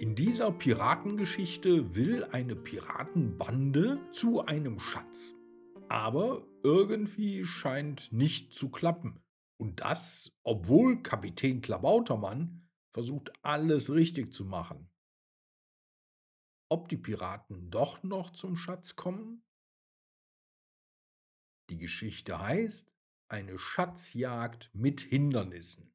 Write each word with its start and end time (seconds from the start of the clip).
In 0.00 0.14
dieser 0.14 0.50
Piratengeschichte 0.50 1.94
will 1.94 2.24
eine 2.24 2.56
Piratenbande 2.56 4.00
zu 4.12 4.40
einem 4.40 4.80
Schatz. 4.80 5.34
Aber 5.90 6.48
irgendwie 6.62 7.44
scheint 7.44 8.10
nicht 8.10 8.54
zu 8.54 8.70
klappen. 8.70 9.22
Und 9.58 9.80
das, 9.80 10.32
obwohl 10.42 11.02
Kapitän 11.02 11.60
Klabautermann 11.60 12.66
versucht, 12.88 13.30
alles 13.44 13.92
richtig 13.92 14.32
zu 14.32 14.46
machen. 14.46 14.88
Ob 16.70 16.88
die 16.88 16.96
Piraten 16.96 17.70
doch 17.70 18.02
noch 18.02 18.30
zum 18.30 18.56
Schatz 18.56 18.96
kommen? 18.96 19.44
Die 21.68 21.76
Geschichte 21.76 22.38
heißt 22.38 22.90
eine 23.28 23.58
Schatzjagd 23.58 24.70
mit 24.72 25.02
Hindernissen. 25.02 25.92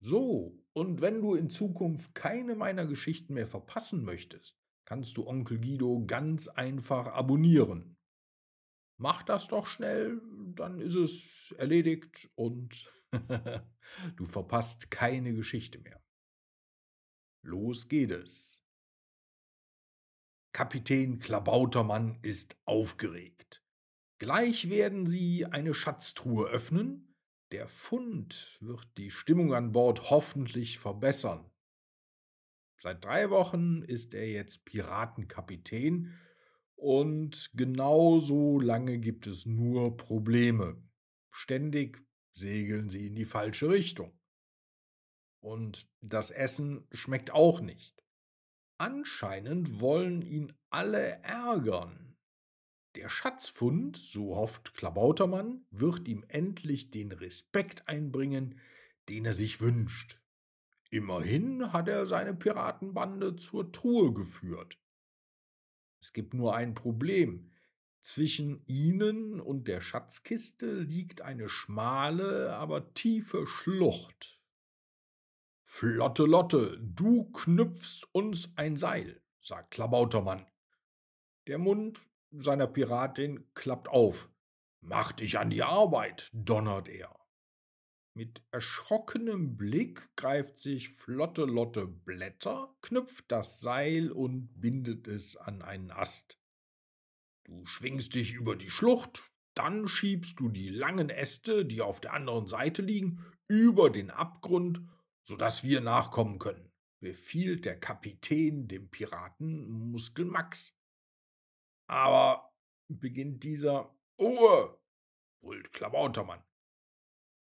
So, 0.00 0.62
und 0.72 1.00
wenn 1.00 1.20
du 1.20 1.34
in 1.34 1.48
Zukunft 1.48 2.14
keine 2.14 2.54
meiner 2.54 2.86
Geschichten 2.86 3.34
mehr 3.34 3.46
verpassen 3.46 4.04
möchtest, 4.04 4.60
kannst 4.84 5.16
du 5.16 5.26
Onkel 5.26 5.58
Guido 5.58 6.04
ganz 6.06 6.48
einfach 6.48 7.06
abonnieren. 7.08 7.96
Mach 8.98 9.22
das 9.22 9.48
doch 9.48 9.66
schnell, 9.66 10.20
dann 10.54 10.80
ist 10.80 10.94
es 10.94 11.52
erledigt 11.58 12.30
und 12.34 12.88
du 14.16 14.24
verpasst 14.24 14.90
keine 14.90 15.34
Geschichte 15.34 15.78
mehr. 15.78 16.02
Los 17.42 17.88
geht 17.88 18.10
es. 18.10 18.64
Kapitän 20.52 21.18
Klabautermann 21.18 22.18
ist 22.22 22.56
aufgeregt. 22.64 23.62
Gleich 24.18 24.70
werden 24.70 25.06
sie 25.06 25.44
eine 25.44 25.74
Schatztruhe 25.74 26.48
öffnen. 26.48 27.14
Der 27.52 27.68
Fund 27.68 28.58
wird 28.60 28.88
die 28.96 29.10
Stimmung 29.10 29.54
an 29.54 29.72
Bord 29.72 30.10
hoffentlich 30.10 30.78
verbessern. 30.78 31.48
Seit 32.78 33.04
drei 33.04 33.30
Wochen 33.30 33.82
ist 33.82 34.14
er 34.14 34.28
jetzt 34.28 34.64
Piratenkapitän 34.64 36.18
und 36.74 37.50
genauso 37.54 38.60
lange 38.60 38.98
gibt 38.98 39.26
es 39.26 39.46
nur 39.46 39.96
Probleme. 39.96 40.82
Ständig 41.30 42.04
segeln 42.32 42.90
sie 42.90 43.06
in 43.06 43.14
die 43.14 43.24
falsche 43.24 43.70
Richtung. 43.70 44.18
Und 45.40 45.88
das 46.00 46.30
Essen 46.30 46.86
schmeckt 46.90 47.30
auch 47.30 47.60
nicht. 47.60 48.02
Anscheinend 48.78 49.80
wollen 49.80 50.20
ihn 50.20 50.52
alle 50.68 51.22
ärgern. 51.22 52.15
Der 52.96 53.10
Schatzfund, 53.10 53.98
so 53.98 54.36
hofft 54.36 54.72
Klabautermann, 54.72 55.66
wird 55.70 56.08
ihm 56.08 56.24
endlich 56.28 56.90
den 56.90 57.12
Respekt 57.12 57.88
einbringen, 57.88 58.58
den 59.10 59.26
er 59.26 59.34
sich 59.34 59.60
wünscht. 59.60 60.22
Immerhin 60.88 61.74
hat 61.74 61.88
er 61.88 62.06
seine 62.06 62.32
Piratenbande 62.32 63.36
zur 63.36 63.70
Truhe 63.70 64.14
geführt. 64.14 64.78
Es 66.00 66.14
gibt 66.14 66.32
nur 66.32 66.56
ein 66.56 66.74
Problem. 66.74 67.52
Zwischen 68.00 68.64
ihnen 68.66 69.40
und 69.40 69.68
der 69.68 69.82
Schatzkiste 69.82 70.80
liegt 70.80 71.20
eine 71.20 71.50
schmale, 71.50 72.56
aber 72.56 72.94
tiefe 72.94 73.46
Schlucht. 73.46 74.42
Flotte 75.64 76.24
Lotte, 76.24 76.78
du 76.80 77.30
knüpfst 77.32 78.08
uns 78.12 78.56
ein 78.56 78.78
Seil, 78.78 79.20
sagt 79.40 79.72
Klabautermann. 79.72 80.46
Der 81.46 81.58
Mund 81.58 82.00
seiner 82.30 82.66
Piratin 82.66 83.52
klappt 83.54 83.88
auf. 83.88 84.30
Mach 84.80 85.12
dich 85.12 85.38
an 85.38 85.50
die 85.50 85.62
Arbeit, 85.62 86.30
donnert 86.32 86.88
er. 86.88 87.14
Mit 88.14 88.42
erschrockenem 88.50 89.56
Blick 89.56 90.14
greift 90.16 90.58
sich 90.58 90.88
Flotte 90.88 91.44
Lotte 91.44 91.86
Blätter, 91.86 92.74
knüpft 92.80 93.30
das 93.30 93.60
Seil 93.60 94.10
und 94.10 94.48
bindet 94.60 95.06
es 95.06 95.36
an 95.36 95.62
einen 95.62 95.90
Ast. 95.90 96.38
Du 97.44 97.66
schwingst 97.66 98.14
dich 98.14 98.32
über 98.32 98.56
die 98.56 98.70
Schlucht, 98.70 99.30
dann 99.54 99.86
schiebst 99.86 100.40
du 100.40 100.48
die 100.48 100.70
langen 100.70 101.10
Äste, 101.10 101.64
die 101.64 101.82
auf 101.82 102.00
der 102.00 102.14
anderen 102.14 102.46
Seite 102.46 102.82
liegen, 102.82 103.24
über 103.48 103.90
den 103.90 104.10
Abgrund 104.10 104.82
sodass 105.26 105.64
wir 105.64 105.80
nachkommen 105.80 106.38
können, 106.38 106.72
befiehlt 107.00 107.64
der 107.64 107.78
Kapitän 107.78 108.68
dem 108.68 108.88
Piraten 108.90 109.90
Muskel 109.90 110.24
Max. 110.24 110.75
Aber 111.86 112.52
beginnt 112.88 113.42
dieser 113.44 113.94
Ruhe, 114.18 114.78
brüllt 115.40 115.72
Klabautermann. 115.72 116.42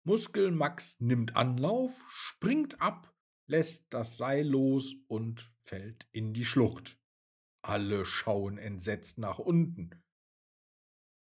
Muskel 0.04 0.50
Max 0.50 1.00
nimmt 1.00 1.36
Anlauf, 1.36 2.04
springt 2.10 2.80
ab, 2.80 3.14
lässt 3.46 3.86
das 3.90 4.16
Seil 4.16 4.46
los 4.46 4.96
und 5.06 5.52
fällt 5.64 6.08
in 6.12 6.34
die 6.34 6.44
Schlucht. 6.44 6.98
Alle 7.64 8.04
schauen 8.04 8.58
entsetzt 8.58 9.18
nach 9.18 9.38
unten. 9.38 10.02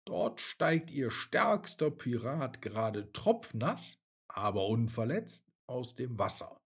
Dort 0.05 0.41
steigt 0.41 0.91
ihr 0.91 1.11
stärkster 1.11 1.91
Pirat 1.91 2.63
gerade 2.63 3.13
tropfnass, 3.13 4.01
aber 4.29 4.67
unverletzt 4.67 5.53
aus 5.67 5.97
dem 5.97 6.19
Wasser. 6.19 6.63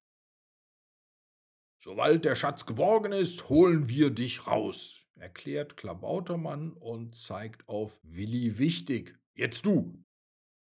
Sobald 1.85 2.25
der 2.25 2.37
Schatz 2.37 2.65
geborgen 2.65 3.11
ist, 3.11 3.49
holen 3.49 3.89
wir 3.89 4.11
dich 4.11 4.47
raus, 4.47 5.11
erklärt 5.17 5.77
Klabautermann 5.77 6.75
und 6.75 7.13
zeigt 7.13 7.69
auf 7.69 7.99
Willi 8.05 8.57
Wichtig. 8.59 9.19
Jetzt 9.35 9.67
du. 9.67 10.01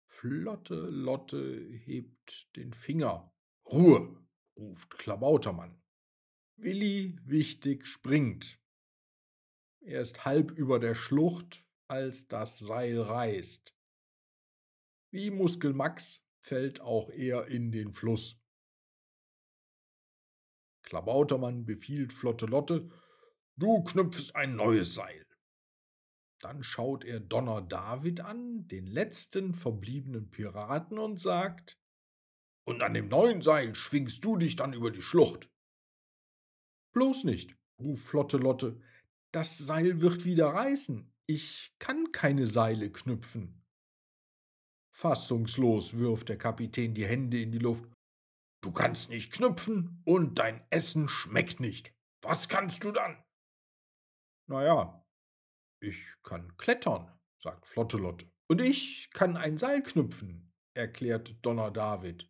Flotte 0.05 0.75
Lotte 0.75 1.67
hebt 1.69 2.55
den 2.55 2.71
Finger. 2.71 3.29
Ruhe, 3.65 4.25
ruft 4.55 4.91
Klabautermann. 4.91 5.83
Willi 6.55 7.17
Wichtig 7.25 7.85
springt. 7.87 8.61
Er 9.81 9.99
ist 9.99 10.23
halb 10.23 10.51
über 10.51 10.79
der 10.79 10.95
Schlucht, 10.95 11.67
als 11.89 12.29
das 12.29 12.57
Seil 12.57 13.01
reißt. 13.01 13.75
Wie 15.11 15.29
Muskel 15.29 15.73
Max 15.73 16.25
fällt 16.39 16.79
auch 16.79 17.09
er 17.09 17.47
in 17.47 17.73
den 17.73 17.91
Fluss. 17.91 18.40
Klabautermann 20.91 21.63
befiehlt 21.63 22.11
Flotte 22.11 22.47
Lotte, 22.47 22.89
du 23.55 23.81
knüpfst 23.81 24.35
ein 24.35 24.57
neues 24.57 24.93
Seil. 24.93 25.25
Dann 26.41 26.65
schaut 26.65 27.05
er 27.05 27.21
Donner 27.21 27.61
David 27.61 28.19
an, 28.19 28.67
den 28.67 28.87
letzten 28.87 29.53
verbliebenen 29.53 30.29
Piraten, 30.31 30.99
und 30.99 31.17
sagt, 31.17 31.79
und 32.65 32.81
an 32.81 32.93
dem 32.93 33.07
neuen 33.07 33.41
Seil 33.41 33.73
schwingst 33.73 34.25
du 34.25 34.35
dich 34.35 34.57
dann 34.57 34.73
über 34.73 34.91
die 34.91 35.01
Schlucht. 35.01 35.49
Bloß 36.91 37.23
nicht, 37.23 37.55
ruft 37.79 38.03
Flotte 38.03 38.35
Lotte, 38.35 38.81
das 39.31 39.57
Seil 39.59 40.01
wird 40.01 40.25
wieder 40.25 40.47
reißen. 40.47 41.09
Ich 41.25 41.73
kann 41.79 42.11
keine 42.11 42.47
Seile 42.47 42.91
knüpfen. 42.91 43.63
Fassungslos 44.91 45.97
wirft 45.97 46.27
der 46.27 46.37
Kapitän 46.37 46.93
die 46.93 47.05
Hände 47.05 47.39
in 47.39 47.53
die 47.53 47.59
Luft. 47.59 47.85
Du 48.61 48.71
kannst 48.71 49.09
nicht 49.09 49.33
knüpfen 49.33 50.01
und 50.05 50.37
dein 50.37 50.63
Essen 50.69 51.09
schmeckt 51.09 51.59
nicht. 51.59 51.93
Was 52.21 52.47
kannst 52.47 52.83
du 52.83 52.91
dann? 52.91 53.23
Naja, 54.47 55.03
ich 55.79 55.97
kann 56.21 56.55
klettern, 56.57 57.11
sagt 57.39 57.65
Flottelotte. 57.65 58.31
Und 58.47 58.61
ich 58.61 59.09
kann 59.13 59.35
ein 59.35 59.57
Seil 59.57 59.81
knüpfen, 59.81 60.53
erklärt 60.75 61.43
Donner 61.43 61.71
David. 61.71 62.29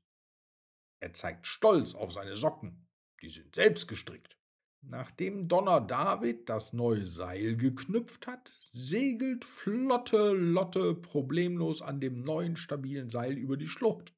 Er 1.01 1.13
zeigt 1.13 1.47
stolz 1.47 1.95
auf 1.95 2.13
seine 2.13 2.37
Socken. 2.37 2.87
Die 3.21 3.29
sind 3.29 3.55
selbst 3.55 3.87
gestrickt. 3.87 4.37
Nachdem 4.83 5.47
Donner 5.47 5.81
David 5.81 6.47
das 6.47 6.73
neue 6.73 7.05
Seil 7.05 7.57
geknüpft 7.57 8.25
hat, 8.25 8.49
segelt 8.49 9.45
Flotte 9.45 10.31
Lotte 10.31 10.95
problemlos 10.95 11.81
an 11.81 11.99
dem 11.99 12.23
neuen 12.23 12.55
stabilen 12.55 13.09
Seil 13.09 13.37
über 13.37 13.57
die 13.57 13.67
Schlucht. 13.67 14.13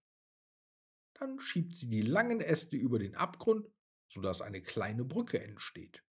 Dann 1.13 1.39
schiebt 1.39 1.75
sie 1.75 1.89
die 1.89 2.01
langen 2.01 2.41
Äste 2.41 2.77
über 2.77 2.99
den 2.99 3.15
Abgrund, 3.15 3.69
sodass 4.07 4.41
eine 4.41 4.61
kleine 4.61 5.05
Brücke 5.05 5.41
entsteht. 5.41 6.03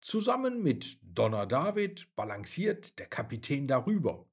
Zusammen 0.00 0.62
mit 0.62 0.98
Donner 1.02 1.46
David 1.46 2.14
balanciert 2.14 2.98
der 2.98 3.06
Kapitän 3.06 3.66
darüber. 3.66 4.28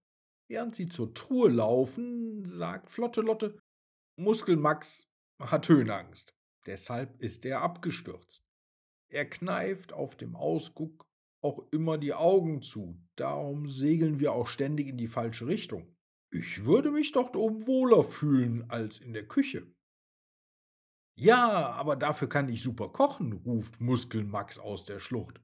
Während 0.47 0.75
sie 0.75 0.87
zur 0.87 1.13
Truhe 1.13 1.49
laufen, 1.49 2.45
sagt 2.45 2.91
Flotte 2.91 3.21
Lotte, 3.21 3.57
Muskel 4.15 4.55
Max 4.55 5.09
hat 5.39 5.67
Höhenangst. 5.69 6.35
Deshalb 6.65 7.19
ist 7.21 7.45
er 7.45 7.61
abgestürzt. 7.61 8.45
Er 9.09 9.29
kneift 9.29 9.93
auf 9.93 10.15
dem 10.15 10.35
Ausguck 10.35 11.07
auch 11.41 11.59
immer 11.71 11.97
die 11.97 12.13
Augen 12.13 12.61
zu, 12.61 13.01
darum 13.15 13.67
segeln 13.67 14.19
wir 14.19 14.31
auch 14.33 14.47
ständig 14.47 14.87
in 14.87 14.97
die 14.97 15.07
falsche 15.07 15.47
Richtung. 15.47 15.95
Ich 16.33 16.65
würde 16.65 16.89
mich 16.89 17.11
dort 17.11 17.35
oben 17.35 17.67
wohler 17.67 18.03
fühlen 18.03 18.67
als 18.71 18.97
in 18.97 19.13
der 19.13 19.27
Küche. 19.27 19.71
Ja, 21.15 21.69
aber 21.73 21.95
dafür 21.95 22.27
kann 22.27 22.49
ich 22.49 22.63
super 22.63 22.89
kochen, 22.89 23.33
ruft 23.33 23.79
Muskelmax 23.79 24.57
aus 24.57 24.83
der 24.83 24.99
Schlucht. 24.99 25.43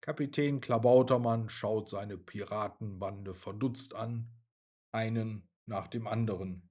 Kapitän 0.00 0.62
Klabautermann 0.62 1.50
schaut 1.50 1.90
seine 1.90 2.16
Piratenbande 2.16 3.34
verdutzt 3.34 3.94
an, 3.94 4.32
einen 4.92 5.46
nach 5.66 5.88
dem 5.88 6.06
anderen. 6.06 6.70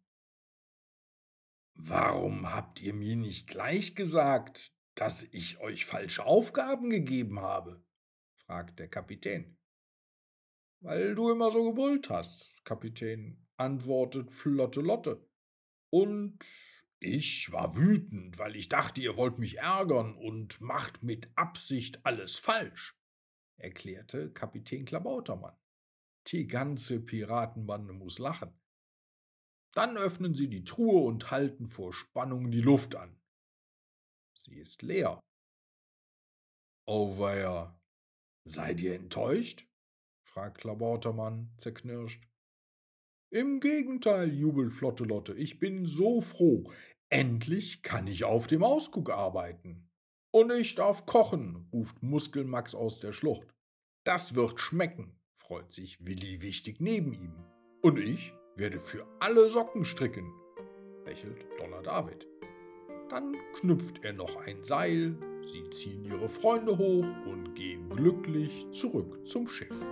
Warum 1.76 2.52
habt 2.52 2.82
ihr 2.82 2.96
mir 2.96 3.16
nicht 3.16 3.48
gleich 3.48 3.94
gesagt, 3.94 4.74
dass 4.96 5.24
ich 5.26 5.60
euch 5.60 5.86
falsche 5.86 6.26
Aufgaben 6.26 6.90
gegeben 6.90 7.40
habe? 7.40 7.86
fragt 8.36 8.80
der 8.80 8.90
Kapitän. 8.90 9.59
Weil 10.82 11.14
du 11.16 11.30
immer 11.30 11.52
so 11.52 11.72
gebrüllt 11.72 12.10
hast, 12.10 12.64
Kapitän, 12.64 13.46
antwortet 13.58 14.32
Flotte 14.32 14.82
Lotte. 14.82 15.28
Und 15.92 16.40
ich 17.00 17.52
war 17.52 17.76
wütend, 17.76 18.40
weil 18.40 18.56
ich 18.56 18.70
dachte, 18.70 19.02
ihr 19.02 19.18
wollt 19.18 19.40
mich 19.40 19.60
ärgern 19.60 20.16
und 20.16 20.62
macht 20.62 21.04
mit 21.04 21.30
Absicht 21.36 22.06
alles 22.06 22.38
falsch, 22.38 22.98
erklärte 23.58 24.32
Kapitän 24.32 24.86
Klabautermann. 24.86 25.56
Die 26.28 26.48
ganze 26.48 27.00
Piratenbande 27.00 27.94
muss 27.94 28.20
lachen. 28.20 28.54
Dann 29.74 29.98
öffnen 29.98 30.34
sie 30.34 30.50
die 30.50 30.64
Truhe 30.64 31.06
und 31.06 31.32
halten 31.32 31.68
vor 31.68 31.94
Spannung 31.94 32.52
die 32.52 32.62
Luft 32.62 32.96
an. 32.96 33.20
Sie 34.34 34.58
ist 34.58 34.82
leer. 34.82 35.20
Auweia, 36.86 37.80
seid 38.46 38.82
ihr 38.82 38.96
enttäuscht? 38.96 39.69
Fragt 40.24 40.60
Klabautermann 40.60 41.52
zerknirscht. 41.58 42.28
Im 43.32 43.60
Gegenteil, 43.60 44.34
jubelt 44.34 44.74
Flottelotte, 44.74 45.34
ich 45.34 45.60
bin 45.60 45.86
so 45.86 46.22
froh. 46.22 46.72
Endlich 47.10 47.84
kann 47.84 48.08
ich 48.08 48.24
auf 48.24 48.48
dem 48.48 48.64
Ausguck 48.64 49.10
arbeiten. 49.12 49.90
Und 50.32 50.52
ich 50.52 50.76
darf 50.76 51.06
kochen, 51.06 51.68
ruft 51.74 52.02
Muskelmax 52.02 52.76
aus 52.76 53.00
der 53.00 53.14
Schlucht. 53.14 53.48
Das 54.04 54.36
wird 54.36 54.60
schmecken, 54.60 55.20
freut 55.36 55.72
sich 55.72 56.06
Willi 56.06 56.42
wichtig 56.42 56.80
neben 56.80 57.14
ihm. 57.14 57.34
Und 57.82 58.00
ich 58.00 58.34
werde 58.56 58.80
für 58.80 59.06
alle 59.20 59.50
Socken 59.50 59.86
stricken, 59.86 60.32
lächelt 61.06 61.46
Donner 61.60 61.82
David. 61.82 62.28
Dann 63.10 63.36
knüpft 63.54 64.04
er 64.04 64.14
noch 64.14 64.36
ein 64.38 64.64
Seil, 64.64 65.18
sie 65.42 65.68
ziehen 65.72 66.06
ihre 66.06 66.30
Freunde 66.30 66.78
hoch 66.78 67.08
und 67.26 67.56
gehen 67.56 67.90
glücklich 67.90 68.68
zurück 68.72 69.28
zum 69.28 69.48
Schiff. 69.48 69.84